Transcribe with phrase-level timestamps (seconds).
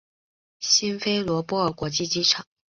[0.59, 2.43] 辛菲罗波尔国际机场。